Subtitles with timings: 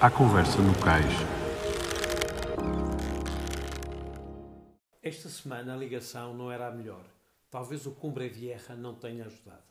[0.00, 1.12] à conversa no cais.
[5.02, 7.04] Esta semana a ligação não era a melhor.
[7.50, 9.64] Talvez o Cumbre Vieja não tenha ajudado.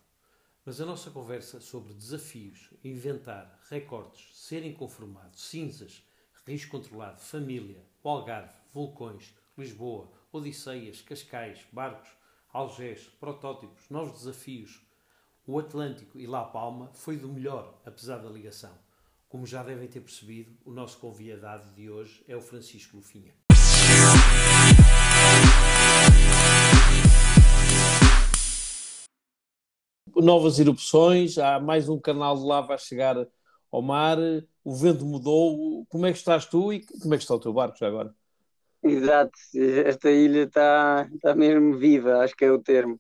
[0.66, 6.04] Mas a nossa conversa sobre desafios, inventar, recordes, ser inconformado, cinzas,
[6.46, 12.10] risco controlado, família, o Algarve, vulcões, Lisboa, Odisseias, Cascais, barcos,
[12.52, 14.82] Algés, protótipos, novos desafios,
[15.46, 18.87] o Atlântico e La Palma foi do melhor, apesar da ligação.
[19.30, 23.34] Como já devem ter percebido, o nosso convidado de hoje é o Francisco Lufinha.
[30.16, 33.28] Novas erupções, há mais um canal de lava a chegar
[33.70, 34.18] ao mar,
[34.64, 35.86] o vento mudou.
[35.88, 38.16] Como é que estás tu e como é que está o teu barco já agora?
[38.82, 39.38] Exato,
[39.86, 42.98] esta ilha está, está mesmo viva, acho que é o termo.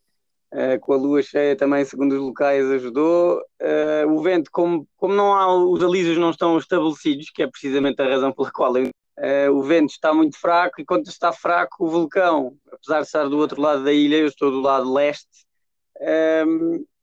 [0.54, 3.42] Uh, com a lua cheia também, segundo os locais, ajudou.
[3.62, 8.02] Uh, o vento, como, como não há, os alísios não estão estabelecidos, que é precisamente
[8.02, 11.86] a razão pela qual eu, uh, o vento está muito fraco, e quando está fraco,
[11.86, 15.28] o vulcão, apesar de estar do outro lado da ilha, eu estou do lado leste,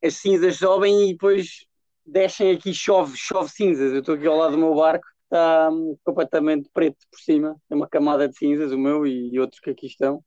[0.02, 1.66] as cinzas sobem e depois
[2.06, 3.92] descem aqui, chove, chove cinzas.
[3.92, 7.76] Eu estou aqui ao lado do meu barco, está hum, completamente preto por cima, tem
[7.76, 10.22] uma camada de cinzas, o meu e outros que aqui estão,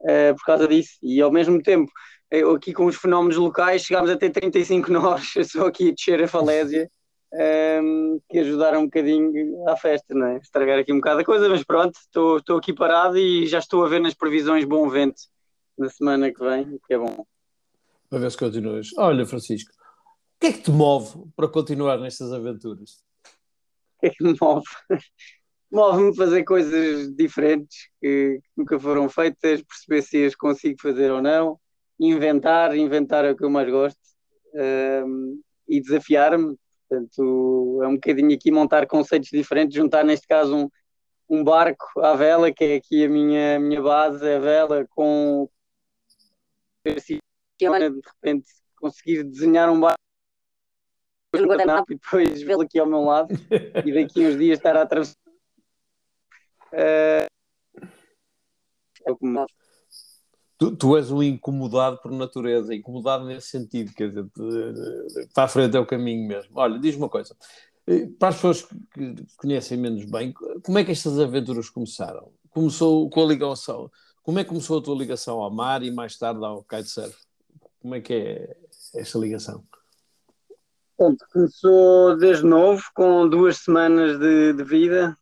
[0.00, 0.92] por causa disso.
[1.02, 1.90] E ao mesmo tempo
[2.30, 6.22] eu aqui com os fenómenos locais chegámos a ter 35 nós, só aqui a descer
[6.22, 6.90] a falésia,
[7.32, 10.36] um, ehm, que ajudaram um bocadinho à festa, não é?
[10.38, 13.88] Estragar aqui um bocado a coisa, mas pronto, estou aqui parado e já estou a
[13.88, 15.22] ver nas previsões bom vento
[15.78, 17.24] na semana que vem, que é bom.
[18.10, 18.88] Para ver se continuas.
[18.96, 23.02] Olha, Francisco, o que é que te move para continuar nestas aventuras?
[23.96, 24.66] O que é que me move?
[25.70, 31.20] Move-me fazer coisas diferentes que, que nunca foram feitas, perceber se as consigo fazer ou
[31.20, 31.58] não
[31.98, 33.98] inventar, inventar é o que eu mais gosto
[34.54, 36.56] um, e desafiar-me.
[36.88, 40.70] Portanto, é um bocadinho aqui montar conceitos diferentes, juntar neste caso um,
[41.28, 45.48] um barco à vela, que é aqui a minha, a minha base, a vela, com
[47.90, 49.98] de repente conseguir desenhar um barco
[51.90, 53.28] e depois vê-lo aqui ao meu lado
[53.84, 55.27] e daqui uns dias estar a atravessar.
[56.72, 57.26] É.
[60.58, 64.26] Tu, tu, és um incomodado por natureza, incomodado nesse sentido, quer dizer,
[65.32, 66.50] para a frente é o caminho mesmo.
[66.56, 67.36] Olha, diz uma coisa,
[67.86, 72.32] eh, para as pessoas que conhecem menos bem, como é que estas aventuras começaram?
[72.50, 73.90] Começou com a ligação,
[74.22, 77.16] como é que começou a tua ligação ao mar e mais tarde ao kitesurf?
[77.80, 78.56] Como é que é
[78.94, 79.64] esta ligação?
[80.98, 85.16] Bom, começou desde novo, com duas semanas de, de vida,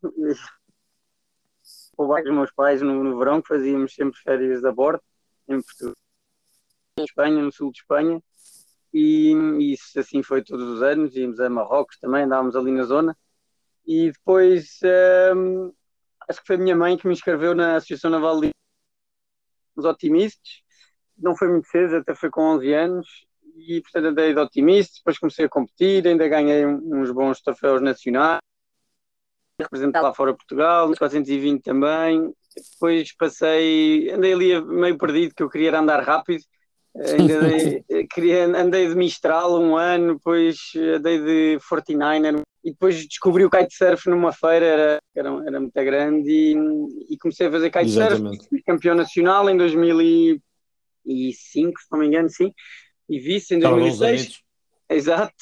[1.97, 5.03] com os meus pais no, no verão, que fazíamos sempre férias a bordo
[5.49, 5.95] em Portugal,
[6.99, 8.23] em Espanha, no sul de Espanha,
[8.99, 11.15] e, isso assim foi todos os anos.
[11.15, 13.17] Íamos a Marrocos também, andávamos ali na zona.
[13.87, 14.81] E depois
[15.37, 15.73] um,
[16.29, 18.51] acho que foi a minha mãe que me inscreveu na Associação Naval de
[19.77, 20.63] os Otimistas.
[21.19, 23.27] Não foi muito cedo, até foi com 11 anos.
[23.57, 28.41] E portanto andei de otimista, depois comecei a competir, ainda ganhei uns bons troféus nacionais.
[29.59, 35.49] Representei lá fora Portugal, nos 420 também, depois passei, andei ali meio perdido, que eu
[35.49, 36.43] queria andar rápido,
[36.95, 40.57] andei, queria, andei de Mistral um ano, depois
[40.97, 46.31] andei de 49er e depois descobri o kitesurf numa feira, era, era, era muito grande
[46.31, 52.29] e, e comecei a fazer kitesurf, fui campeão nacional em 2005, se não me engano,
[52.29, 52.53] sim,
[53.09, 54.43] e vice em 2006.
[54.89, 55.35] Exato.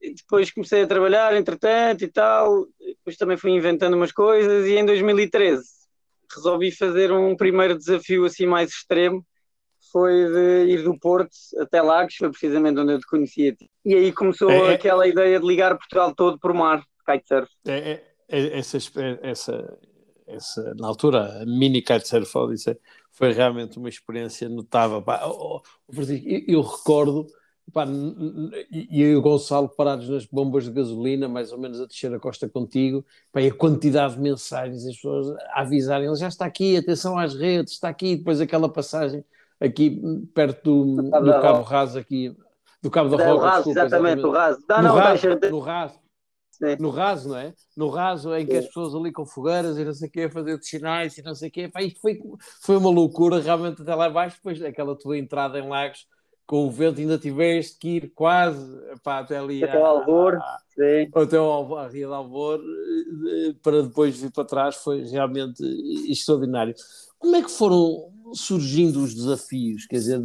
[0.00, 2.66] E depois comecei a trabalhar, entretanto e tal,
[3.06, 5.62] depois também fui inventando umas coisas e em 2013
[6.34, 9.24] resolvi fazer um primeiro desafio assim mais extremo,
[9.92, 11.30] foi de ir do Porto
[11.60, 13.56] até Lagos, foi precisamente onde eu te conhecia.
[13.84, 17.48] E aí começou é, é, aquela ideia de ligar Portugal todo por mar, kitesurf.
[17.64, 18.76] É, é, é essa,
[19.22, 19.78] essa,
[20.26, 22.32] essa, na altura, a mini kitesurf
[23.12, 25.04] foi realmente uma experiência notável.
[25.92, 27.24] eu, eu recordo
[28.70, 32.12] e eu e o Gonçalo parados nas bombas de gasolina, mais ou menos a descer
[32.14, 36.28] a costa contigo, pá, e a quantidade de mensagens, as pessoas a avisarem, ele já
[36.28, 39.24] está aqui, atenção às redes, está aqui, depois aquela passagem
[39.60, 40.00] aqui
[40.34, 42.36] perto do, do Cabo Raso, aqui,
[42.82, 43.46] do Cabo da Roca.
[43.46, 44.64] Raso, desculpa, exatamente, o Raso.
[44.68, 46.06] Não, no, não, raso no Raso.
[46.56, 46.76] Sim.
[46.80, 47.52] No raso, não é?
[47.76, 48.58] No raso em que Sim.
[48.58, 51.34] as pessoas ali com fogueiras e não sei o quê, a fazer sinais e não
[51.34, 52.18] sei o quê, pá, isto foi,
[52.62, 56.06] foi uma loucura realmente até lá abaixo, depois aquela tua entrada em Lagos,
[56.46, 58.64] com o vento ainda tiveste que ir quase
[59.02, 60.38] pá, até ali até ao Alvor,
[61.14, 65.62] até ao, à Ria de Alvor eh, para depois vir para trás foi realmente
[66.08, 66.74] extraordinário.
[67.18, 70.20] Como é que foram surgindo os desafios, quer dizer,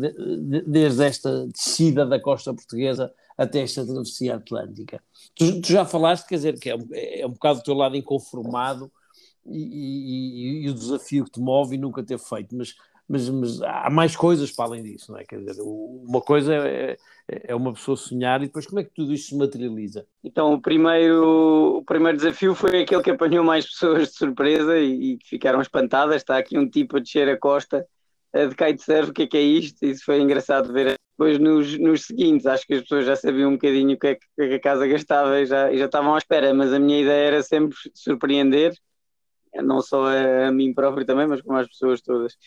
[0.65, 5.01] desde esta descida da costa portuguesa até esta travessia atlântica.
[5.35, 7.95] Tu, tu já falaste, quer dizer, que é um, é um bocado do teu lado
[7.95, 8.91] inconformado
[9.45, 12.75] e, e, e, o desafio que te move e nunca ter feito, mas,
[13.12, 15.25] mas, mas, há mais coisas para além disso, não é?
[15.25, 16.98] Quer dizer, uma coisa é,
[17.28, 20.08] é, é uma pessoa sonhar e depois como é que tudo isto se materializa?
[20.24, 25.18] Então, o primeiro, o primeiro desafio foi aquele que apanhou mais pessoas de surpresa e,
[25.18, 26.16] que ficaram espantadas.
[26.18, 27.86] Está aqui um tipo a descer a costa
[28.34, 29.86] de kitesurf, o que é que é isto?
[29.86, 30.96] Isso foi engraçado ver.
[31.12, 34.16] Depois nos, nos seguintes, acho que as pessoas já sabiam um bocadinho o que é
[34.16, 36.80] que, é que a casa gastava e já, e já estavam à espera, mas a
[36.80, 38.74] minha ideia era sempre surpreender,
[39.56, 42.38] não só a, a mim próprio também, mas como as pessoas todas.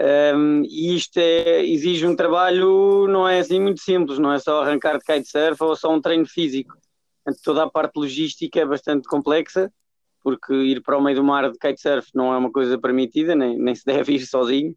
[0.00, 4.62] Um, e isto é, exige um trabalho, não é assim muito simples, não é só
[4.62, 6.76] arrancar de kitesurf ou só um treino físico.
[7.24, 9.72] Portanto, toda a parte logística é bastante complexa,
[10.22, 13.58] porque ir para o meio do mar de kitesurf não é uma coisa permitida, nem,
[13.58, 14.74] nem se deve ir sozinho.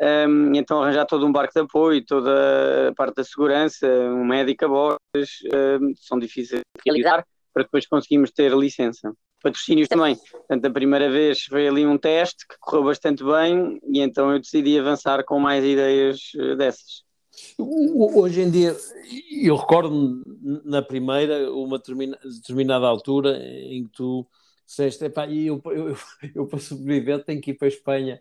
[0.00, 4.64] Um, então arranjar todo um barco de apoio, toda a parte da segurança, um médico
[4.64, 9.12] a bordo, um, são difíceis de realizar para depois conseguirmos ter licença.
[9.42, 10.16] Patrocínios também.
[10.16, 14.38] Portanto, a primeira vez foi ali um teste que correu bastante bem e então eu
[14.38, 17.04] decidi avançar com mais ideias eh, dessas.
[17.58, 18.76] Hoje em dia,
[19.42, 20.22] eu recordo
[20.64, 24.26] na primeira, uma determinada altura em que tu
[24.66, 25.96] disseste, eu, eu, eu,
[26.34, 28.20] eu para sobreviver tenho que ir para a Espanha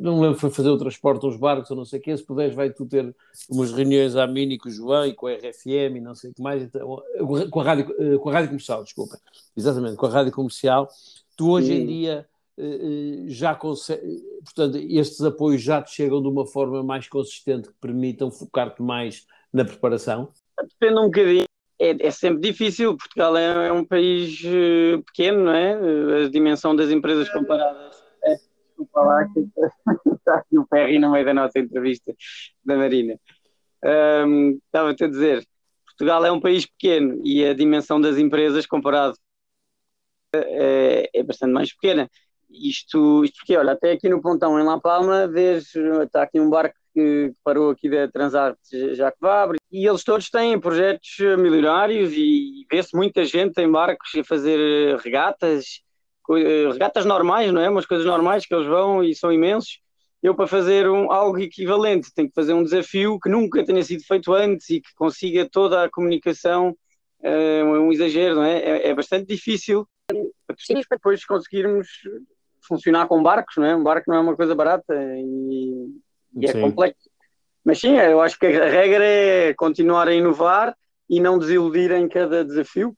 [0.00, 2.24] não me lembro, foi fazer o transporte uns barcos ou não sei o quê, se
[2.24, 3.14] puderes vai tu ter
[3.50, 6.34] umas reuniões à Mini com o João e com a RFM e não sei o
[6.34, 7.02] que mais, então,
[7.50, 9.18] com, a rádio, eh, com a rádio comercial, desculpa,
[9.56, 10.88] exatamente, com a rádio comercial,
[11.36, 11.74] tu hoje Sim.
[11.74, 12.26] em dia
[12.56, 17.68] eh, eh, já consegue, portanto, estes apoios já te chegam de uma forma mais consistente
[17.68, 20.28] que permitam focar-te mais na preparação?
[20.80, 21.44] Depende um bocadinho.
[21.80, 24.40] É, é sempre difícil, Portugal é, é um país
[25.06, 26.24] pequeno, não é?
[26.24, 27.93] A dimensão das empresas comparadas
[28.74, 32.12] desculpa lá que está aqui o Perry no meio da nossa entrevista
[32.64, 33.18] da Marina.
[33.84, 35.46] Um, Estava-te a dizer,
[35.86, 39.16] Portugal é um país pequeno e a dimensão das empresas comparado
[40.34, 42.10] é, é bastante mais pequena.
[42.50, 46.50] Isto, isto porque, olha, até aqui no pontão em La Palma, vês, está aqui um
[46.50, 48.60] barco que parou aqui da Transarte
[49.20, 54.96] Vabre, e eles todos têm projetos milionários e vê-se muita gente em barcos a fazer
[54.98, 55.82] regatas
[56.72, 57.68] regatas normais, não é?
[57.68, 59.80] Umas coisas normais que eles vão e são imensos.
[60.22, 64.02] Eu, para fazer um, algo equivalente, tenho que fazer um desafio que nunca tenha sido
[64.04, 66.74] feito antes e que consiga toda a comunicação,
[67.22, 68.58] é um exagero, não é?
[68.58, 71.88] É, é bastante difícil para depois conseguirmos
[72.66, 73.76] funcionar com barcos, não é?
[73.76, 75.88] Um barco não é uma coisa barata e,
[76.36, 77.10] e é complexo.
[77.64, 80.76] Mas sim, eu acho que a regra é continuar a inovar
[81.08, 82.94] e não desiludir em cada desafio,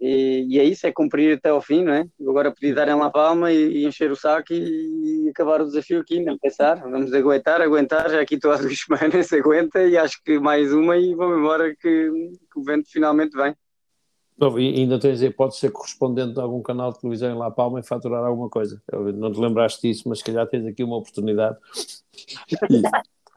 [0.00, 2.06] e, e, é isso, é cumprir até ao fim, não é?
[2.20, 5.66] Agora podia dar em La Palma e, e encher o saco e, e, acabar o
[5.66, 6.76] desafio aqui, não pensar.
[6.80, 10.72] Vamos aguentar, aguentar, já aqui estou há duas semanas, se aguenta e acho que mais
[10.72, 12.10] uma e vamos embora que,
[12.50, 13.54] que o vento finalmente vem.
[14.38, 17.36] Não, e ainda tens a hipótese de ser correspondente de algum canal de televisão em
[17.36, 18.82] La Palma e faturar alguma coisa.
[18.90, 21.58] Eu não te lembraste disso, mas se calhar tens aqui uma oportunidade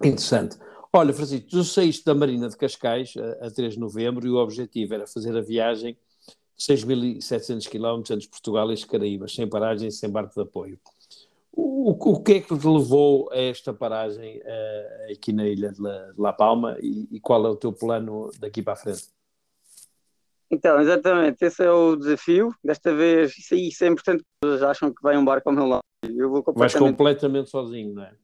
[0.01, 0.57] interessante.
[0.93, 4.37] Olha, Francisco, tu saíste da Marina de Cascais a, a 3 de novembro e o
[4.37, 5.97] objetivo era fazer a viagem
[6.67, 10.79] 6.700 km entre Portugal e as Caraíbas, sem paragens, sem barco de apoio.
[11.51, 15.81] O, o que é que te levou a esta paragem uh, aqui na ilha de
[15.81, 19.03] La, de La Palma e, e, qual é o teu plano daqui para a frente?
[20.49, 22.55] Então, exatamente, esse é o desafio.
[22.63, 25.55] Desta vez, isso, aí, isso é importante, as pessoas acham que vai um barco ao
[25.55, 25.83] meu lado.
[26.03, 26.79] Eu vou completamente...
[26.79, 28.15] Vais completamente sozinho, não é?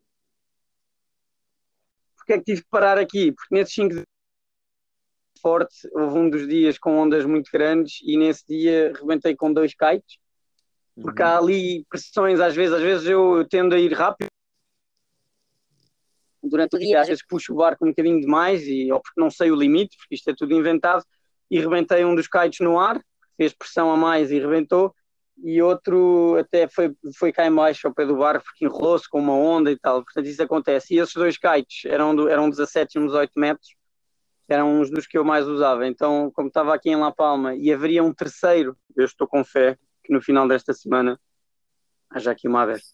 [2.16, 3.32] Porque é que tive que parar aqui?
[3.32, 4.04] Porque nesses 5
[5.40, 5.76] forte.
[5.94, 10.18] Houve um dos dias com ondas muito grandes e nesse dia rebentei com dois kites,
[11.02, 11.28] porque uhum.
[11.28, 14.28] há ali pressões às vezes, às vezes eu, eu tendo a ir rápido
[16.44, 19.30] durante o dia, às vezes puxo o barco um bocadinho demais e, ou porque não
[19.30, 21.04] sei o limite, porque isto é tudo inventado,
[21.50, 23.02] e rebentei um dos kites no ar,
[23.36, 24.94] fez pressão a mais e rebentou,
[25.44, 29.34] e outro até foi, foi cá embaixo ao pé do barco porque enrolou-se com uma
[29.34, 30.94] onda e tal, portanto isso acontece.
[30.94, 33.70] E esses dois kites eram, eram 17 e uns 18 metros,
[34.50, 35.88] eram uns dos que eu mais usava.
[35.88, 39.78] Então, como estava aqui em La Palma e haveria um terceiro, eu estou com fé
[40.04, 41.20] que no final desta semana
[42.10, 42.88] haja aqui uma aberta.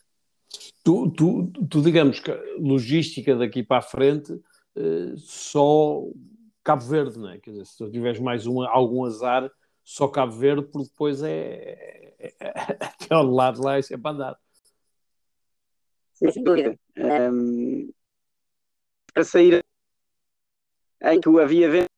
[0.83, 4.39] Tu, tu, tu digamos que logística daqui para a frente,
[4.75, 6.03] eh, só
[6.63, 7.39] Cabo Verde, não é?
[7.39, 9.50] Quer dizer, se tu tiveres mais um, algum azar,
[9.83, 12.53] só Cabo Verde, porque depois é, é, é
[12.85, 14.38] até ao lado lá é sempre andar.
[16.13, 16.77] Sem dúvida.
[16.97, 17.91] Um,
[19.13, 19.64] para sair
[21.05, 21.89] em que havia vento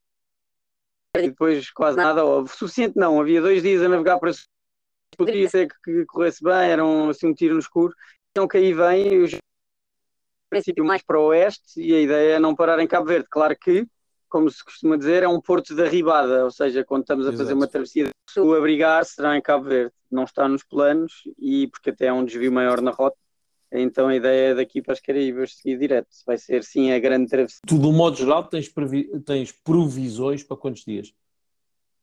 [1.17, 4.31] e depois quase nada, ou suficiente não, havia dois dias a navegar para
[5.17, 7.93] poderia ser que, que corresse bem, era um, assim, um tiro no escuro.
[8.31, 9.27] Então que aí vem, o
[10.49, 13.27] princípio mais para o oeste, e a ideia é não parar em Cabo Verde.
[13.29, 13.87] Claro que
[14.29, 17.43] como se costuma dizer, é um porto de arribada, ou seja, quando estamos a Exato.
[17.43, 21.89] fazer uma travessia, o abrigar será em Cabo Verde, não está nos planos e porque
[21.89, 23.17] até há um desvio maior na rota,
[23.71, 27.29] então a ideia é daqui para as Caraíbas seguir direto, vai ser sim a grande
[27.29, 27.59] travessia.
[27.65, 29.07] Tu, de um modo geral, tens, previ...
[29.21, 31.13] tens provisões para quantos dias?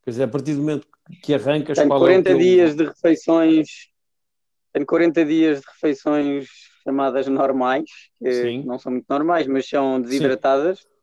[0.03, 0.87] Quer dizer, a partir do momento
[1.23, 1.79] que arrancas...
[1.79, 2.39] Tenho 40 é teu...
[2.39, 3.69] dias de refeições,
[4.73, 6.49] tenho 40 dias de refeições
[6.83, 8.65] chamadas normais, que sim.
[8.65, 10.81] não são muito normais, mas são desidratadas.
[10.81, 10.95] Sim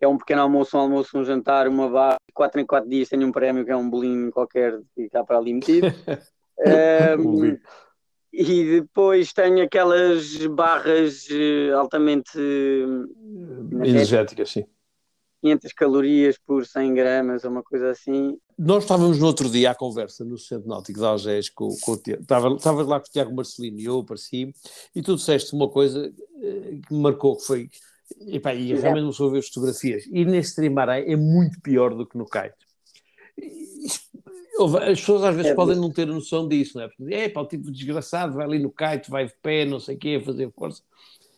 [0.00, 3.10] que é um pequeno almoço, um almoço, um jantar, uma barra, quatro em quatro dias
[3.10, 5.88] tenho um prémio que é um bolinho qualquer que está para ali metido.
[7.18, 7.58] um,
[8.32, 14.64] e depois tenho aquelas barras eh, altamente eh, energéticas, sim.
[15.42, 18.36] 500 calorias por 100 gramas, ou uma coisa assim.
[18.58, 21.96] Nós estávamos no outro dia à conversa no Centro Náutico de Algés com, com o
[21.96, 24.52] Tiago, estava, estava lá com o Tiago Marcelino e eu apareci,
[24.94, 27.70] e tu disseste uma coisa eh, que me marcou, que foi
[28.26, 30.04] e, pá, e realmente não sou ver fotografias.
[30.10, 32.54] E nesse trimaré é muito pior do que no kite.
[34.64, 36.88] As pessoas às vezes é, podem não ter noção disso, não é?
[36.88, 39.96] Porque, é pá, o tipo desgraçado vai ali no kite, vai de pé, não sei
[39.96, 40.82] o quê, a fazer força.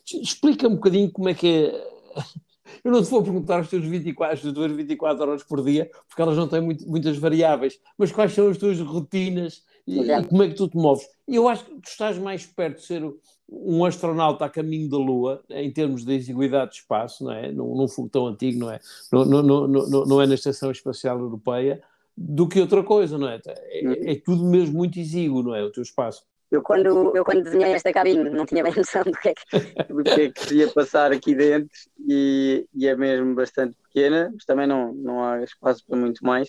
[0.06, 1.92] Explica um bocadinho como é que é.
[2.82, 6.22] Eu não te vou perguntar as tuas 24, as tuas 24 horas por dia, porque
[6.22, 10.42] elas não têm muito, muitas variáveis, mas quais são as tuas rotinas e, e, como
[10.42, 11.06] é que tu te moves?
[11.28, 13.02] Eu acho que tu estás mais perto de ser
[13.48, 17.52] um astronauta a caminho da Lua, em termos de exiguidade de espaço, não é?
[17.52, 18.80] Num, num fogo tão antigo, não é?
[19.12, 21.82] Não, não, não, não, não é na Estação Espacial Europeia,
[22.16, 23.40] do que outra coisa, não é?
[23.46, 23.94] É, uhum.
[24.06, 25.62] é tudo mesmo muito exíguo, não é?
[25.62, 26.24] O teu espaço.
[26.50, 29.92] Eu quando, eu quando desenhei esta cabine não tinha bem noção do que é que,
[29.92, 31.70] do que, é que ia passar aqui dentro
[32.06, 36.48] e, e, é mesmo bastante pequena, mas também não, não há espaço para muito mais.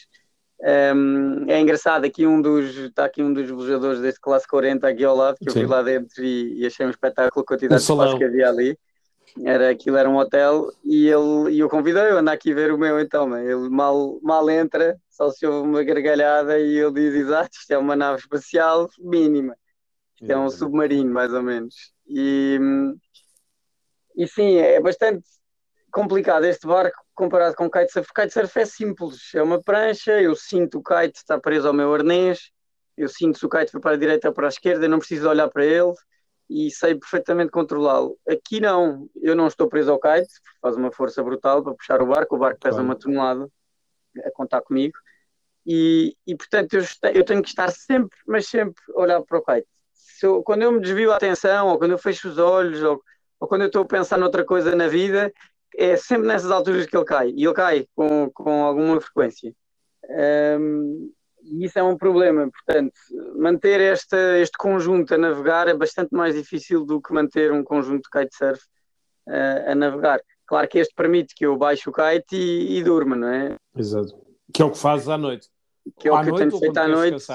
[0.59, 5.05] Um, é engraçado, aqui um dos, está aqui um dos velejadores deste classe 40 aqui
[5.05, 5.59] ao lado, que Sim.
[5.59, 8.49] eu fui lá dentro e, e, achei um espetáculo a quantidade de espaço que havia
[8.49, 8.77] ali.
[9.41, 12.77] Era, aquilo era um hotel e ele e eu convidei eu ando aqui ver o
[12.77, 17.49] meu então, ele mal, mal entra, só se ouve uma gargalhada e ele diz exato,
[17.57, 19.57] isto é uma nave espacial mínima,
[20.15, 21.73] isto é um submarino mais ou menos.
[22.07, 22.59] E,
[24.15, 25.23] e sim, é bastante
[25.91, 28.09] complicado este barco comparado com kitesurf.
[28.13, 32.51] Kitesurf é simples, é uma prancha, eu sinto o kite está preso ao meu arnês,
[32.95, 34.99] eu sinto se o kite foi para a direita ou para a esquerda, eu não
[34.99, 35.93] preciso olhar para ele
[36.49, 38.17] e sei perfeitamente controlá-lo.
[38.27, 42.07] Aqui não, eu não estou preso ao kite, faz uma força brutal para puxar o
[42.07, 42.85] barco, o barco pesa claro.
[42.85, 43.49] uma tonelada
[44.23, 44.97] a contar comigo.
[45.65, 46.83] E, e portanto eu,
[47.13, 49.67] eu, tenho que estar sempre, mas sempre a olhar para o kite.
[50.21, 53.01] Eu, quando eu me desvio a atenção, ou quando eu fecho os olhos, ou,
[53.39, 55.33] ou quando eu estou a pensar noutra coisa na vida,
[55.75, 59.53] é sempre nessas alturas que ele cai, e ele cai com, com alguma frequência.
[60.59, 61.11] Um,
[61.43, 62.93] e isso é um problema, portanto,
[63.35, 68.03] manter esta, este conjunto a navegar é bastante mais difícil do que manter um conjunto
[68.03, 68.63] de kitesurf
[69.27, 70.21] uh, a navegar.
[70.45, 73.55] Claro que este permite que eu baixe o kite e, e durma, não é?
[73.75, 74.15] Exato.
[74.53, 75.49] Que é o que fazes à noite.
[75.99, 77.27] Que é o à que eu tenho feito à noite.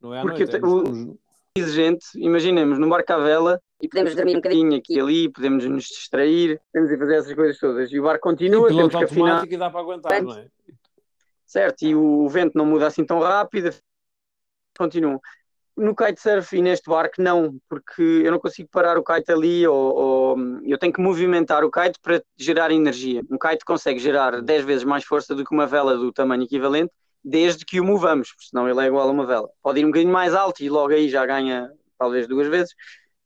[0.00, 4.32] Não é à porque noite, é exigente, imaginemos, no barco à vela, e podemos dormir
[4.32, 7.92] um bocadinho aqui e ali, podemos nos distrair, podemos ir fazer essas coisas todas.
[7.92, 9.44] E o barco continua, temos que afinar.
[9.46, 10.48] e dá para aguentar, não é?
[11.48, 13.74] Certo, e o vento não muda assim tão rápido,
[14.76, 15.18] continua.
[15.74, 19.94] No kitesurf e neste barco não, porque eu não consigo parar o kite ali ou,
[19.96, 23.22] ou, eu tenho que movimentar o kite para gerar energia.
[23.30, 26.92] Um kite consegue gerar 10 vezes mais força do que uma vela do tamanho equivalente,
[27.24, 29.48] desde que o movamos, senão ele é igual a uma vela.
[29.62, 32.74] Pode ir um bocadinho mais alto e logo aí já ganha talvez duas vezes,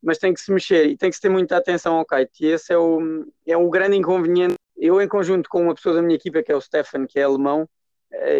[0.01, 2.45] mas tem que se mexer e tem que se ter muita atenção ao kite.
[2.45, 4.55] E esse é o, é o grande inconveniente.
[4.77, 7.25] Eu, em conjunto com uma pessoa da minha equipa, que é o Stefan, que é
[7.25, 7.69] alemão,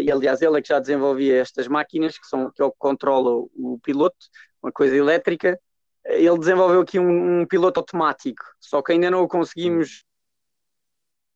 [0.01, 3.79] e aliás ele é que já desenvolvia estas máquinas, que, são, que é controla o
[3.83, 4.17] piloto,
[4.63, 5.59] uma coisa elétrica,
[6.05, 10.05] ele desenvolveu aqui um, um piloto automático, só que ainda não o conseguimos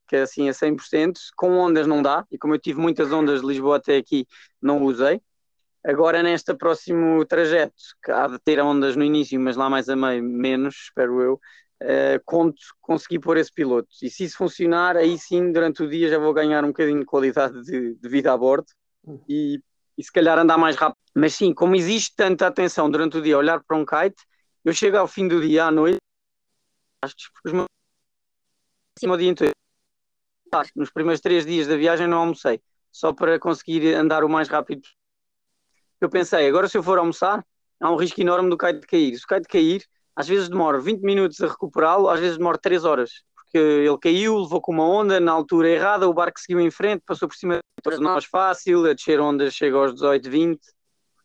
[0.08, 3.40] que é assim a 100%, com ondas não dá, e como eu tive muitas ondas
[3.40, 4.24] de Lisboa até aqui,
[4.62, 5.20] não usei,
[5.86, 9.94] Agora, neste próximo trajeto, que há de ter ondas no início, mas lá mais a
[9.94, 11.40] meio, menos, espero eu,
[12.24, 13.88] conto conseguir pôr esse piloto.
[14.02, 17.06] E se isso funcionar, aí sim, durante o dia já vou ganhar um bocadinho de
[17.06, 18.66] qualidade de, de vida a bordo
[19.28, 19.60] e,
[19.96, 20.98] e se calhar andar mais rápido.
[21.14, 24.22] Mas sim, como existe tanta atenção durante o dia a olhar para um kite,
[24.64, 25.98] eu chego ao fim do dia, à noite,
[27.44, 27.66] os meus...
[29.04, 29.52] o dia inteiro.
[30.74, 34.82] Nos primeiros três dias da viagem não almocei, só para conseguir andar o mais rápido
[36.00, 37.44] eu pensei, agora se eu for almoçar,
[37.80, 39.16] há um risco enorme do kite cair.
[39.16, 39.84] Se o kite cair,
[40.16, 44.38] às vezes demora 20 minutos a recuperá-lo, às vezes demora 3 horas, porque ele caiu,
[44.38, 47.58] levou com uma onda na altura errada, o barco seguiu em frente, passou por cima
[47.86, 50.60] de nós fácil, a descer ondas chega aos 18, 20,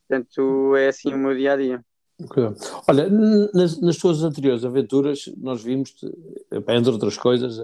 [0.07, 1.85] portanto é assim o meu dia a dia.
[2.87, 3.09] Olha,
[3.53, 5.93] nas, nas tuas anteriores aventuras, nós vimos,
[6.51, 7.59] entre outras coisas,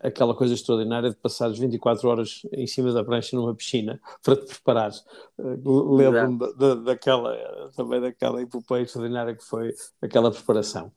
[0.00, 4.46] aquela coisa extraordinária de passar 24 horas em cima da prancha numa piscina para te
[4.46, 5.04] preparares.
[5.38, 7.36] Lembro-me da, daquela,
[7.76, 10.90] também daquela epopeia extraordinária que foi aquela preparação.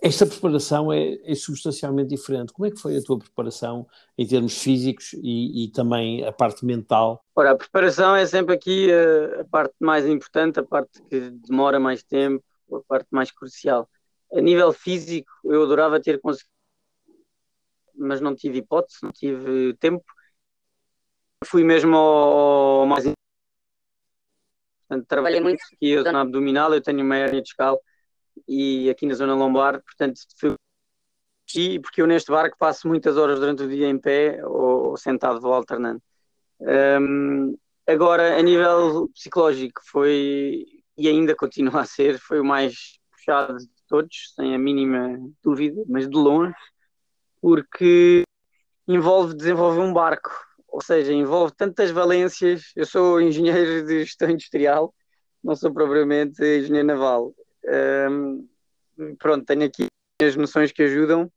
[0.00, 2.52] Esta preparação é, é, substancialmente diferente.
[2.52, 3.86] Como é que foi a tua preparação
[4.16, 7.24] em termos físicos e, e também a parte mental?
[7.34, 11.80] Ora, a preparação é sempre aqui a, a, parte mais importante, a parte que demora
[11.80, 13.88] mais tempo, a parte mais crucial.
[14.32, 16.50] A nível físico, eu adorava ter conseguido,
[17.96, 20.04] mas não tive hipótese, não tive tempo.
[21.44, 23.04] Fui mesmo ao, ao mais.
[24.86, 27.80] Portanto, trabalhei muito aqui a zona abdominal, eu tenho uma hernia discal
[28.46, 30.54] e aqui na zona lombar, portanto, fui
[31.54, 34.96] e porque eu neste barco passo muitas horas durante o dia em pé ou, ou
[34.96, 36.02] sentado, vou alternando.
[36.60, 40.66] Um, agora, a nível psicológico, foi
[40.96, 45.82] e ainda continua a ser, foi o mais puxado de todos, sem a mínima dúvida,
[45.88, 46.54] mas de longe,
[47.40, 48.24] porque
[48.86, 50.30] envolve desenvolver um barco,
[50.66, 52.72] ou seja, envolve tantas valências.
[52.74, 54.92] Eu sou engenheiro de gestão industrial,
[55.42, 57.32] não sou propriamente engenheiro naval,
[58.10, 58.48] um,
[59.18, 59.86] pronto, tenho aqui
[60.22, 61.30] as noções que ajudam,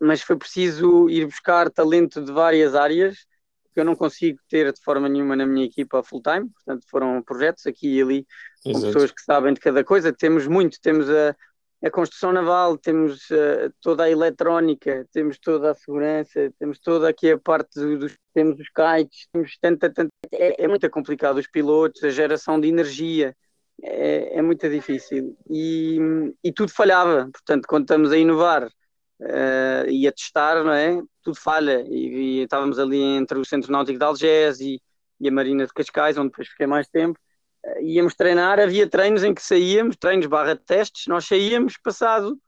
[0.00, 3.26] mas foi preciso ir buscar talento de várias áreas
[3.72, 7.20] que eu não consigo ter de forma nenhuma na minha equipa full time, portanto foram
[7.20, 8.26] projetos aqui e ali
[8.62, 8.86] com Exato.
[8.86, 11.34] pessoas que sabem de cada coisa, temos muito, temos a,
[11.82, 17.32] a construção naval, temos uh, toda a eletrónica, temos toda a segurança, temos toda aqui
[17.32, 22.04] a parte dos, temos os kites, temos tanta, tanta é, é muito complicado, os pilotos,
[22.04, 23.36] a geração de energia,
[23.82, 25.98] é, é muito difícil e,
[26.42, 27.28] e, tudo falhava.
[27.32, 31.00] Portanto, quando estamos a inovar uh, e a testar, não é?
[31.22, 31.84] tudo falha.
[31.88, 34.80] E, e, estávamos ali entre o Centro Náutico de Algés e,
[35.20, 37.18] e, a Marina de Cascais, onde depois fiquei mais tempo.
[37.64, 42.38] Uh, íamos treinar, havia treinos em que saíamos, treinos barra testes, nós saíamos, passado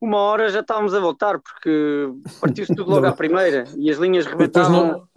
[0.00, 2.08] uma hora já estávamos a voltar, porque
[2.40, 5.08] partiu-se tudo logo à primeira e as linhas rebentavam.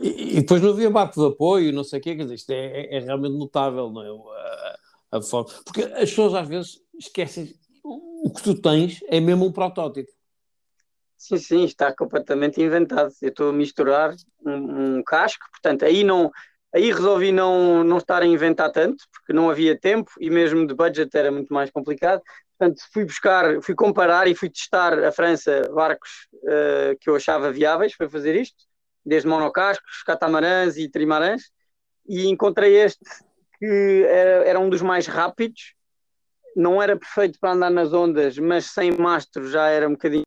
[0.00, 2.50] E, e, depois não havia barco de apoio, não sei o quê, quer dizer, isto
[2.50, 4.08] é, é, é realmente notável, não é?
[5.14, 5.50] A, forma.
[5.64, 10.10] Porque as pessoas às vezes esquecem o que tu tens é mesmo um protótipo.
[11.16, 13.12] Sim, sim, está completamente inventado.
[13.22, 16.30] Eu estou a misturar um, um casco, portanto, aí não,
[16.74, 20.74] aí resolvi não, não estar a inventar tanto, porque não havia tempo e mesmo de
[20.74, 22.22] budget era muito mais complicado.
[22.58, 27.52] Portanto, fui buscar, fui comparar e fui testar a França barcos uh, que eu achava
[27.52, 28.64] viáveis para fazer isto
[29.04, 31.50] desde monocascos, catamarãs e trimarãs,
[32.08, 33.04] e encontrei este
[33.58, 35.74] que era, era um dos mais rápidos,
[36.56, 40.24] não era perfeito para andar nas ondas, mas sem mastro já era um bocadinho,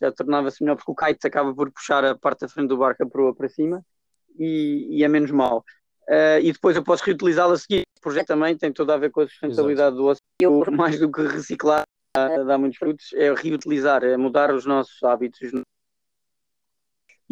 [0.00, 3.04] já tornava-se melhor, porque o kite acaba por puxar a parte da frente do barco
[3.04, 3.84] a proa para cima,
[4.38, 5.64] e, e é menos mau.
[6.08, 7.82] Uh, e depois eu posso reutilizá-lo a seguir.
[7.98, 10.18] O projeto também tem tudo a ver com a sustentabilidade Exato.
[10.42, 10.76] do oceano.
[10.76, 15.52] Mais do que reciclar, dá muitos frutos, é reutilizar, é mudar os nossos hábitos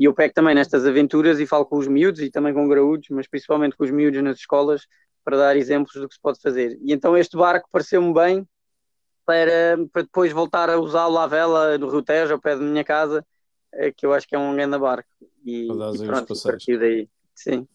[0.00, 3.06] e eu pego também nestas aventuras e falo com os miúdos e também com graúdos,
[3.10, 4.86] mas principalmente com os miúdos nas escolas,
[5.22, 6.78] para dar exemplos do que se pode fazer.
[6.80, 8.48] E então este barco pareceu-me bem
[9.26, 12.82] para, para depois voltar a usá-lo à vela no Rio Tejo, ao pé da minha
[12.82, 13.22] casa,
[13.74, 15.06] eh, que eu acho que é um grande barco.
[15.44, 17.68] E, e pronto, a partir daí, sim.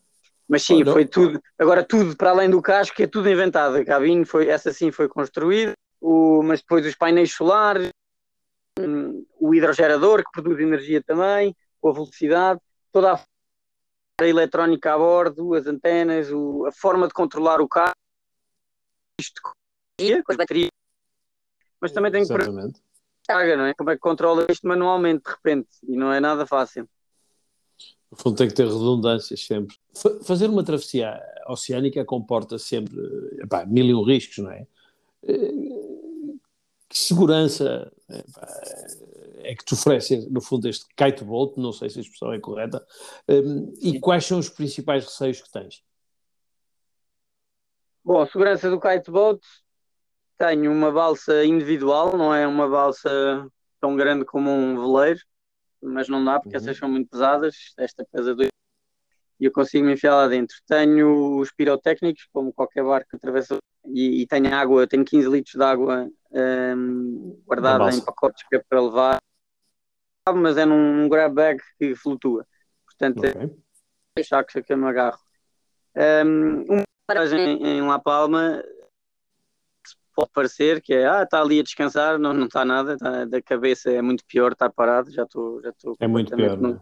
[0.50, 3.76] Mas sim, Olha, foi tudo, agora tudo para além do casco, que é tudo inventado.
[3.76, 7.90] A cabine foi, essa sim foi construída, o, mas depois os painéis solares,
[8.80, 11.56] hum, o hidrogerador que produz energia também,
[11.86, 12.60] com a velocidade,
[12.92, 17.94] toda a eletrónica a bordo, as antenas, o, a forma de controlar o carro,
[19.22, 20.72] isto com as baterias,
[21.80, 22.34] mas também tem que
[23.28, 23.76] carga, não é?
[23.76, 26.90] Como é que controla isto manualmente de repente e não é nada fácil.
[28.10, 29.78] No fundo tem que ter redundâncias sempre.
[30.24, 33.00] Fazer uma travessia oceânica comporta sempre
[33.44, 34.66] epá, mil e um riscos, não é?
[35.22, 35.54] Eh,
[36.90, 37.92] segurança
[39.52, 42.86] é que te oferece, no fundo, este kiteboat, não sei se a expressão é correta,
[43.28, 45.84] um, e quais são os principais receios que tens?
[48.04, 49.40] Bom, a segurança do kiteboat,
[50.38, 53.48] tenho uma balsa individual, não é uma balsa
[53.80, 55.20] tão grande como um veleiro,
[55.82, 56.64] mas não dá porque uhum.
[56.64, 58.50] essas são muito pesadas, esta pesa dois
[59.40, 60.56] e eu consigo me enfiar lá dentro.
[60.66, 65.56] Tenho os pirotécnicos, como qualquer barco que atravessa, e, e tenho água, tenho 15 litros
[65.56, 69.22] de água um, guardada em pacotes que é para levar
[70.34, 72.48] mas é num grab bag que flutua.
[72.86, 73.56] Portanto, okay.
[74.18, 75.20] é sacos que eu me agarro.
[75.96, 78.64] Um, uma paragem em La Palma
[80.16, 83.42] pode parecer que é, ah, está ali a descansar, não, não está nada, tá, da
[83.42, 86.82] cabeça é muito pior, está parado, já estou já É muito pior, no,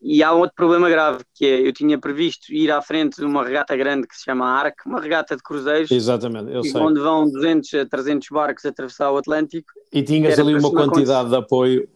[0.00, 3.42] e há outro problema grave, que é, eu tinha previsto ir à frente de uma
[3.42, 5.90] regata grande que se chama ARC, uma regata de cruzeiros.
[5.90, 6.80] Exatamente, eu sei.
[6.80, 9.72] Onde vão 200 a 300 barcos a atravessar o Atlântico.
[9.92, 11.88] E tinhas ali uma quantidade de apoio.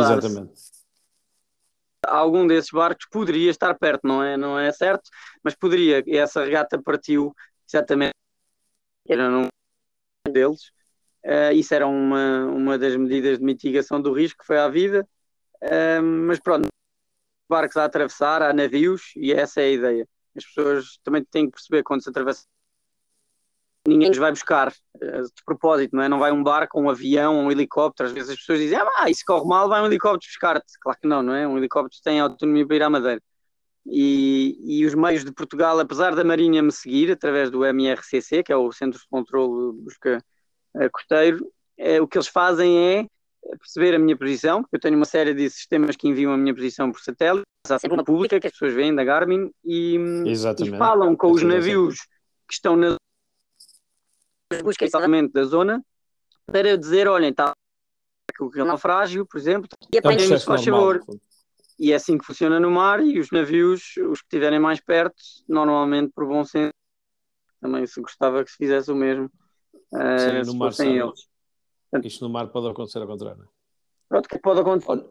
[0.00, 0.52] Exatamente.
[2.06, 5.08] Algum desses barcos poderia estar perto, não é, não é certo,
[5.42, 6.02] mas poderia.
[6.06, 7.34] E essa regata partiu
[7.66, 8.12] exatamente,
[9.08, 9.48] era num
[10.30, 10.70] deles.
[11.24, 15.08] Uh, isso era uma, uma das medidas de mitigação do risco que foi à vida.
[15.62, 16.68] Uh, mas pronto,
[17.48, 20.08] barcos a atravessar, há navios, e essa é a ideia.
[20.36, 22.44] As pessoas também têm que perceber quando se atravessa.
[23.86, 26.08] Ninguém os vai buscar eh, de propósito, não é?
[26.08, 28.08] Não vai um barco, um avião, um helicóptero.
[28.08, 30.72] Às vezes as pessoas dizem, ah, isso corre mal, vai um helicóptero buscar-te.
[30.80, 31.46] Claro que não, não é?
[31.46, 33.22] Um helicóptero tem autonomia para ir à Madeira.
[33.86, 38.50] E, e, os meios de Portugal, apesar da Marinha me seguir através do MRCC, que
[38.50, 40.24] é o Centro de Controlo Busca
[40.76, 43.06] eh, Costeiro, é, o que eles fazem é
[43.58, 46.54] perceber a minha posição, porque eu tenho uma série de sistemas que enviam a minha
[46.54, 47.44] posição por satélite,
[47.90, 51.96] uma pública que as pessoas veem da Garmin e, e falam com os navios
[52.48, 52.96] que estão na
[54.62, 55.84] busca exatamente da zona
[56.46, 57.52] para dizer, olhem, está
[58.30, 61.00] aquilo é naufrágio, por exemplo, e apanhem-nos, é faz favor.
[61.78, 65.16] E é assim que funciona no mar e os navios, os que estiverem mais perto,
[65.48, 66.72] normalmente por bom senso,
[67.60, 69.30] também se gostava que se fizesse o mesmo,
[69.92, 71.28] uh, Sim, se fossem eles.
[72.04, 73.48] Isto no mar pode acontecer ao contrário.
[74.08, 74.90] Pronto, que pode acontecer.
[74.90, 75.08] Olha.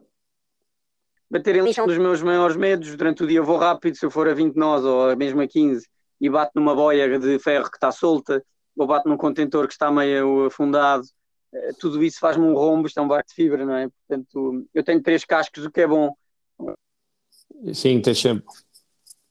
[1.30, 2.94] Bater em lixo é um dos meus maiores medos.
[2.96, 5.86] Durante o dia vou rápido, se eu for a 20 nós ou mesmo a 15
[6.20, 8.44] e bato numa boia de ferro que está solta
[8.76, 11.04] ou bato num contentor que está meio afundado,
[11.52, 12.86] eh, tudo isso faz-me um rombo.
[12.86, 13.88] Isto é um barco de fibra, não é?
[13.88, 16.14] Portanto, eu tenho três cascos, o que é bom.
[17.72, 18.44] Sim, tem sempre.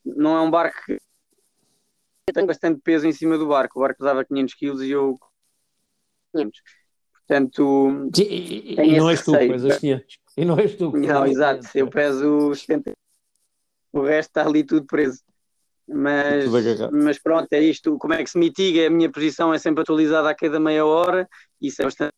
[0.05, 3.79] Não é um barco que tem bastante peso em cima do barco.
[3.79, 5.19] O barco pesava 500 kg e eu
[6.33, 6.61] 500
[7.25, 10.19] Portanto, e, e não és tu, pesas 500.
[10.35, 10.91] E não és tu.
[10.91, 12.91] Não, exato, eu peso 70.
[13.93, 15.21] O resto está ali tudo preso.
[15.87, 16.45] Mas,
[16.91, 17.97] mas pronto, é isto.
[17.97, 18.87] Como é que se mitiga?
[18.87, 21.27] A minha posição é sempre atualizada a cada meia hora.
[21.61, 22.13] Isso é bastante.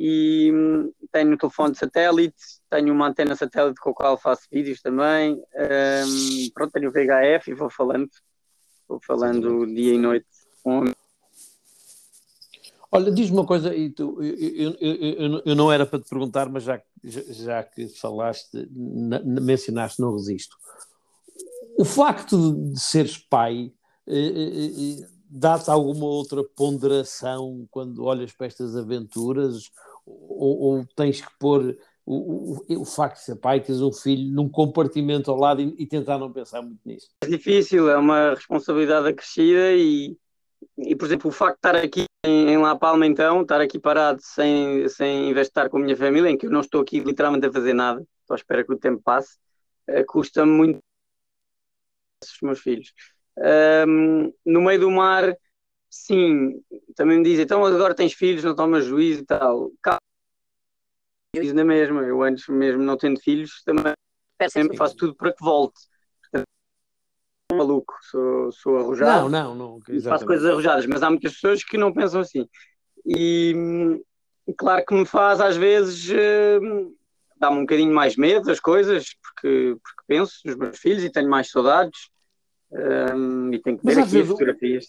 [0.00, 2.36] E hum, tenho um telefone de satélite,
[2.70, 5.34] tenho uma antena satélite com a qual faço vídeos também.
[5.34, 8.08] Um, pronto, tenho o VHF e vou falando.
[8.86, 10.26] Vou falando dia e noite
[10.62, 10.84] com
[12.90, 16.48] Olha, diz-me uma coisa, e tu, eu, eu, eu, eu, não era para te perguntar,
[16.48, 20.56] mas já, já que falaste, mencionaste, não resisto.
[21.78, 23.72] O facto de seres pai
[24.04, 29.70] eh, eh, eh, dá-te alguma outra ponderação quando olhas para estas aventuras?
[30.04, 34.28] Ou, ou tens que pôr o, o, o, facto de ser pai, teres um filho
[34.32, 37.10] num compartimento ao lado e, e tentar não pensar muito nisso?
[37.22, 40.16] É difícil, é uma responsabilidade acrescida e
[40.76, 43.78] e, por exemplo, o facto de estar aqui em, em La Palma, então, estar aqui
[43.78, 47.46] parado sem, sem investir com a minha família, em que eu não estou aqui literalmente
[47.46, 49.36] a fazer nada, à espera que o tempo passe,
[49.88, 50.80] uh, custa-me muito
[52.24, 52.92] os meus filhos.
[53.86, 55.36] Um, no meio do mar,
[55.88, 56.60] sim,
[56.96, 59.70] também me dizem, então agora tens filhos, não tomas juízo e tal.
[59.82, 60.00] Calma,
[61.36, 63.94] juízo na mesma, eu antes mesmo não tendo filhos, também
[64.48, 65.80] sempre faço tudo para que volte
[67.54, 69.28] maluco, sou, sou arrojado.
[69.28, 70.02] Não, não, não.
[70.02, 72.46] Faço coisas arrojadas, mas há muitas pessoas que não pensam assim.
[73.06, 73.54] E
[74.56, 76.94] claro que me faz, às vezes, uh,
[77.38, 81.28] dá-me um bocadinho mais medo das coisas, porque, porque penso nos meus filhos e tenho
[81.28, 82.08] mais saudades.
[82.70, 84.86] Um, e tenho que ver aqui as fotografias.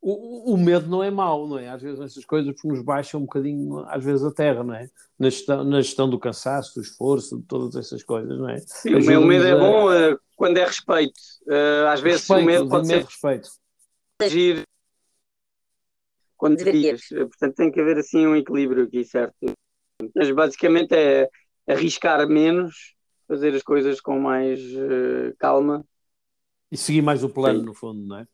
[0.00, 1.68] O, o, medo não é mau, não é?
[1.68, 4.88] Às vezes essas coisas nos baixam um bocadinho, às vezes, a terra, não é?
[5.16, 8.58] Na gestão, na gestão do cansaço, do esforço, de todas essas coisas, não é?
[8.66, 11.20] Sim, o meu medo é bom uh, quando é respeito.
[11.46, 13.48] Uh, às vezes respeito, o medo pode ser respeito.
[14.20, 14.66] agir
[16.36, 17.02] quando devias.
[17.08, 19.36] Portanto, tem que haver assim um equilíbrio aqui, certo?
[20.12, 21.28] Mas basicamente é
[21.66, 22.94] arriscar menos,
[23.26, 25.84] fazer as coisas com mais uh, calma.
[26.70, 27.66] E seguir mais o plano, Sim.
[27.66, 28.26] no fundo, não é?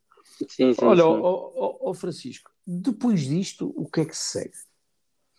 [0.49, 1.21] Sim, sim, Olha, sim.
[1.23, 4.57] Ó, Francisco, depois disto, o que é que se segue?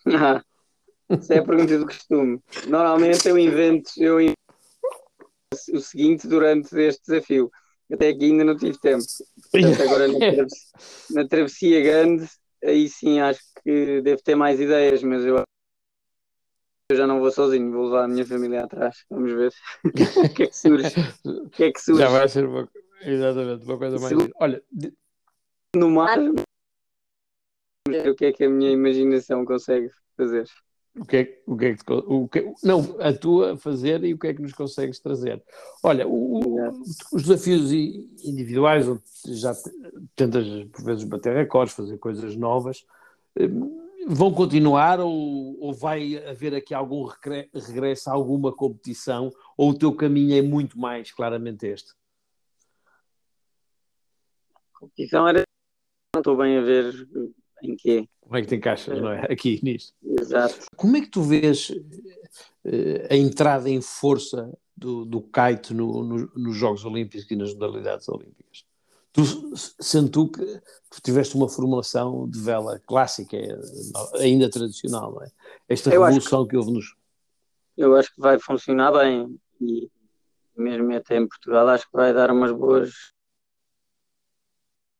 [0.06, 0.42] Ah,
[1.10, 2.40] isso é a pergunta do costume.
[2.66, 4.36] Normalmente eu invento, eu invento
[5.72, 7.50] o seguinte durante este desafio.
[7.92, 9.04] Até aqui ainda não tive tempo.
[9.50, 10.70] Portanto, agora na travessia,
[11.10, 12.28] na travessia grande,
[12.64, 15.42] aí sim acho que devo ter mais ideias, mas eu,
[16.92, 19.04] eu já não vou sozinho, vou levar a minha família atrás.
[19.10, 19.52] Vamos ver
[19.84, 20.94] o que é que surge.
[21.24, 22.02] O que é que surge.
[22.02, 22.68] Já vai ser uma,
[23.02, 24.30] exatamente, uma coisa mais.
[24.40, 24.92] Olha, de...
[25.74, 26.18] no mar,
[27.88, 30.46] o que é que a minha imaginação consegue fazer.
[30.98, 34.18] O que é, o que, é que, o que não, a tua fazer e o
[34.18, 35.40] que é que nos consegues trazer.
[35.84, 36.40] Olha, o,
[37.12, 39.54] os desafios individuais, onde já
[40.16, 42.84] tentas por vezes bater recordes, fazer coisas novas,
[43.38, 49.78] hum, vão continuar ou, ou, vai haver aqui algum regresso a alguma competição ou o
[49.78, 51.92] teu caminho é muito mais claramente este?
[54.74, 55.42] A competição era
[56.14, 57.08] não estou bem a ver
[57.62, 58.08] em quê.
[58.20, 59.32] Como é que te encaixas, não é?
[59.32, 59.94] Aqui nisto.
[60.02, 60.66] Exato.
[60.76, 66.32] Como é que tu vês uh, a entrada em força do, do kite no, no,
[66.34, 68.64] nos Jogos Olímpicos e nas modalidades olímpicas?
[69.12, 69.22] Tu,
[69.80, 73.36] sendo tu que, que tiveste uma formulação de vela clássica,
[74.14, 75.30] ainda tradicional, não é?
[75.68, 76.50] Esta eu revolução que...
[76.50, 76.94] que houve nos.
[77.76, 79.90] Eu acho que vai funcionar bem e
[80.56, 82.92] mesmo até em Portugal acho que vai dar umas boas.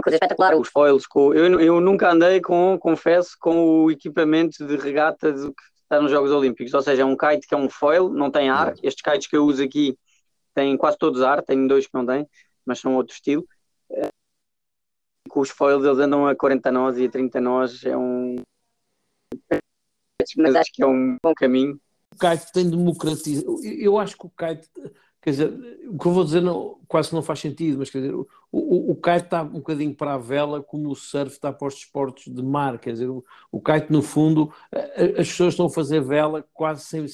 [0.02, 0.56] Coisa espetacular.
[0.56, 1.32] Os foils, com...
[1.32, 6.10] eu, eu nunca andei com, confesso, com o equipamento de regata do que está nos
[6.10, 8.70] Jogos Olímpicos, ou seja, é um kite que é um foil, não tem ar.
[8.70, 8.74] É.
[8.82, 9.96] Estes kites que eu uso aqui
[10.54, 12.26] têm quase todos ar, tenho dois que não têm,
[12.64, 13.46] mas são outro estilo
[15.30, 18.36] com os foils eles andam a 40 nós e a 30 nós é um
[20.36, 21.80] mas acho que é um bom caminho.
[22.14, 24.68] O kite tem democratizado eu acho que o kite
[25.22, 25.48] quer dizer,
[25.86, 28.92] o que eu vou dizer não, quase não faz sentido, mas quer dizer, o, o,
[28.92, 32.32] o kite está um bocadinho para a vela como o surf está para os esportes
[32.32, 36.44] de mar, quer dizer, o, o kite no fundo, as pessoas estão a fazer vela
[36.54, 37.06] quase sem,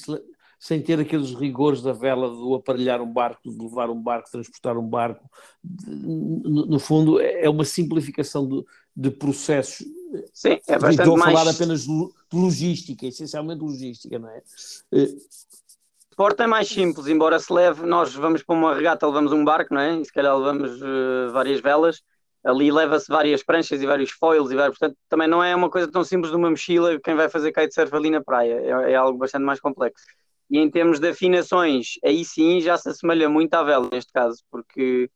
[0.59, 4.77] sem ter aqueles rigores da vela do aparelhar um barco, de levar um barco, transportar
[4.77, 5.29] um barco.
[5.63, 8.63] No, fundo, é, é uma simplificação de,
[8.95, 9.85] de processos.
[10.33, 11.55] Sim, é bastante Estou a falar mais...
[11.55, 14.41] apenas de logística, essencialmente logística, não é?
[16.15, 19.71] Porta é mais simples, embora se leve, nós vamos para uma regata, levamos um barco,
[19.71, 19.99] não é?
[19.99, 22.01] E se calhar levamos uh, várias velas,
[22.43, 25.91] ali leva-se várias pranchas e vários foils, e vários, portanto também não é uma coisa
[25.91, 29.19] tão simples de uma mochila quem vai fazer kitesurf ali na praia, é, é algo
[29.19, 30.03] bastante mais complexo.
[30.49, 34.41] E em termos de afinações, aí sim já se assemelha muito à vela neste caso,
[34.49, 35.09] porque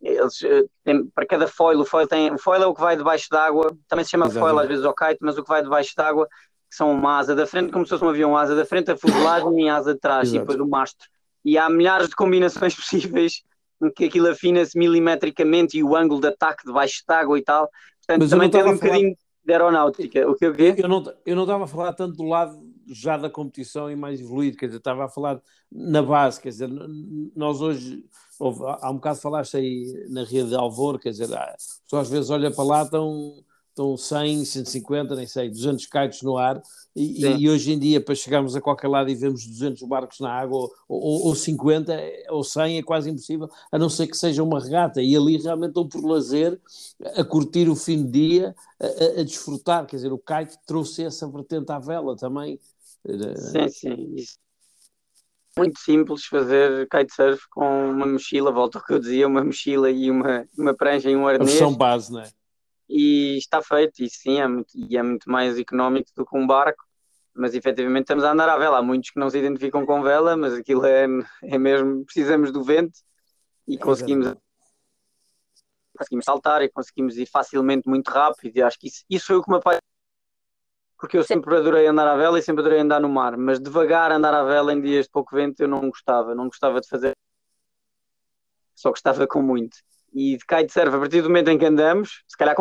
[0.00, 2.96] eles eh, têm, para cada foil, o foil, tem, o foil é o que vai
[2.96, 4.50] debaixo d'água, também se chama Exatamente.
[4.50, 6.28] foil às vezes ao kite, mas o que vai debaixo d'água
[6.72, 8.96] que são uma asa da frente, como se fosse um avião, asa da frente, a
[8.96, 10.36] fuselagem e a asa de trás, Exato.
[10.36, 11.06] e depois o mastro.
[11.44, 13.42] E há milhares de combinações possíveis
[13.82, 17.68] em que aquilo afina-se milimetricamente e o ângulo de ataque debaixo d'água e tal.
[17.98, 19.14] Portanto, mas também tem um bocadinho
[19.44, 20.28] de aeronáutica.
[20.28, 23.30] O que eu, eu não Eu não estava a falar tanto do lado já da
[23.30, 26.68] competição e mais evoluído, quer dizer, estava a falar na base, quer dizer,
[27.34, 28.04] nós hoje,
[28.38, 31.56] houve, há um bocado falaste aí na rede de Alvor, quer dizer, há,
[31.92, 36.62] às vezes olha para lá, estão estão 100, 150, nem sei, 200 kites no ar,
[36.94, 40.30] e, e, hoje em dia, para chegarmos a qualquer lado e vermos 200 barcos na
[40.30, 44.42] água, ou, ou, ou 50, ou 100, é quase impossível, a não ser que seja
[44.42, 46.60] uma regata, e ali realmente estão por lazer,
[47.16, 51.26] a curtir o fim de dia, a, a desfrutar, quer dizer, o kite trouxe essa
[51.26, 52.60] vertente à vela também.
[53.36, 54.16] Sim, sim,
[55.56, 60.10] muito simples fazer kitesurf com uma mochila, volta ao que eu dizia, uma mochila e
[60.10, 61.50] uma, uma prancha e um arnês.
[61.50, 62.30] A versão base, não é?
[62.92, 66.46] E está feito, e sim, é muito, e é muito mais económico do que um
[66.46, 66.84] barco,
[67.34, 68.78] mas efetivamente estamos a andar à vela.
[68.78, 71.06] Há muitos que não se identificam com vela, mas aquilo é,
[71.42, 72.98] é mesmo, precisamos do vento.
[73.66, 74.34] E conseguimos,
[75.96, 79.42] conseguimos saltar e conseguimos ir facilmente muito rápido, e acho que isso, isso foi o
[79.42, 79.80] que me apaixonou.
[80.98, 84.12] Porque eu sempre adorei andar à vela e sempre adorei andar no mar, mas devagar
[84.12, 87.16] andar à vela em dias de pouco vento eu não gostava, não gostava de fazer,
[88.74, 89.78] só gostava com muito.
[90.12, 92.54] E de kitesurf, a partir do momento em que andamos, se calhar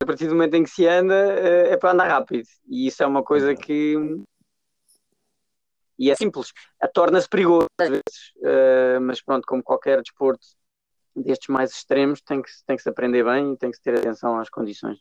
[0.00, 2.48] a partir do momento em que se anda, eh, é para andar rápido.
[2.66, 3.96] E isso é uma coisa que.
[5.98, 6.52] E é simples,
[6.94, 10.46] torna-se perigoso às vezes, eh, mas pronto, como qualquer desporto
[11.14, 13.98] destes mais extremos, tem que, tem que se aprender bem e tem que se ter
[13.98, 14.98] atenção às condições.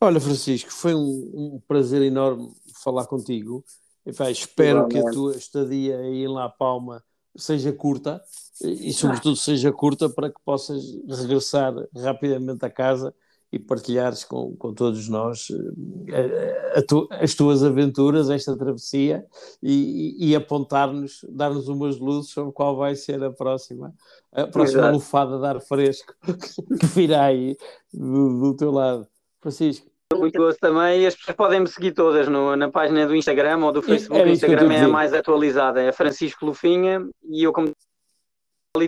[0.00, 2.52] Olha, Francisco, foi um, um prazer enorme
[2.84, 3.64] falar contigo.
[4.04, 5.02] espero Igualmente.
[5.02, 7.02] que a tua estadia aí em La Palma
[7.36, 8.22] seja curta
[8.62, 13.14] e, sobretudo, seja curta para que possas regressar rapidamente a casa
[13.52, 19.24] e partilhares com, com todos nós uh, tu, as tuas aventuras, esta travessia
[19.62, 23.94] e, e apontar-nos, dar-nos umas luzes sobre qual vai ser a próxima,
[24.32, 24.94] a próxima Exato.
[24.94, 26.14] lufada de ar fresco
[26.80, 27.56] que virá aí
[27.92, 29.06] do, do teu lado.
[29.40, 29.95] Francisco.
[30.14, 31.02] Muito gosto também.
[31.02, 34.22] E as pessoas podem me seguir todas no, na página do Instagram ou do Facebook.
[34.22, 37.06] o Instagram é a mais atualizada, é Francisco Lufinha.
[37.24, 37.72] E eu, como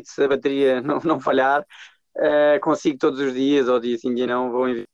[0.04, 1.62] se a bateria não, não falhar,
[2.16, 4.86] uh, consigo todos os dias, ou dia sim, dia não, vou enviar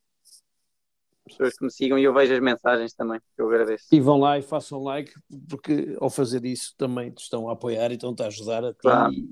[1.27, 3.87] pessoas que me sigam e eu vejo as mensagens também, eu agradeço.
[3.91, 5.13] E vão lá e façam like,
[5.49, 8.79] porque ao fazer isso também te estão a apoiar e estão-te a ajudar a ti
[8.81, 9.13] claro.
[9.13, 9.29] e,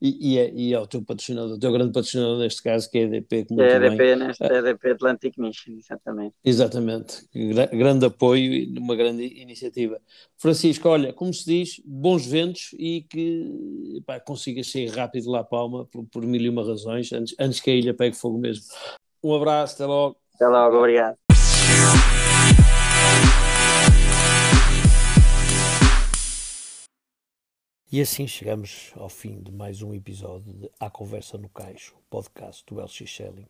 [0.00, 3.02] e, e, é, e ao teu patrocinador, o teu grande patrocinador neste caso, que é
[3.02, 3.44] a EDP.
[3.44, 6.34] Que é a EDP, bem, neste, é a EDP Atlantic Mission, exatamente.
[6.44, 7.28] Exatamente,
[7.72, 10.00] grande apoio e uma grande iniciativa.
[10.38, 15.44] Francisco, olha, como se diz, bons ventos e que pá, consigas sair rápido lá a
[15.44, 18.64] Palma por, por mil e uma razões, antes, antes que a ilha pegue fogo mesmo.
[19.22, 20.16] Um abraço, até logo.
[20.34, 21.23] Até logo, obrigado.
[27.94, 32.64] E assim chegamos ao fim de mais um episódio de A Conversa no Caixo, podcast
[32.66, 33.46] do LX Shelling.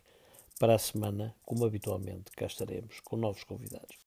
[0.61, 4.04] Para a semana, como habitualmente, cá estaremos com novos convidados.